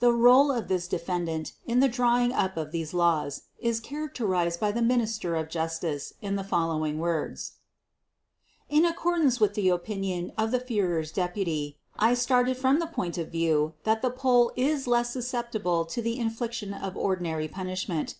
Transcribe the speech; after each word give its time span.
The 0.00 0.12
role 0.12 0.50
of 0.50 0.66
this 0.66 0.88
defendant 0.88 1.52
in 1.64 1.78
the 1.78 1.86
drawing 1.86 2.32
up 2.32 2.56
of 2.56 2.72
these 2.72 2.92
"laws" 2.92 3.42
is 3.60 3.78
characterized 3.78 4.58
by 4.58 4.72
the 4.72 4.82
Minister 4.82 5.36
of 5.36 5.48
Justice 5.48 6.14
in 6.20 6.34
the 6.34 6.42
following 6.42 6.98
words: 6.98 7.52
"In 8.68 8.84
accordance 8.84 9.38
with 9.38 9.54
the 9.54 9.68
opinion 9.68 10.32
of 10.36 10.50
the 10.50 10.58
Führer's 10.58 11.12
deputy 11.12 11.78
I 11.96 12.14
started 12.14 12.56
from 12.56 12.80
the 12.80 12.88
point 12.88 13.18
of 13.18 13.30
view 13.30 13.74
that 13.84 14.02
the 14.02 14.10
Pole 14.10 14.50
is 14.56 14.88
less 14.88 15.10
susceptible 15.12 15.84
to 15.84 16.02
the 16.02 16.18
infliction 16.18 16.74
of 16.74 16.96
ordinary 16.96 17.46
punishment 17.46 18.16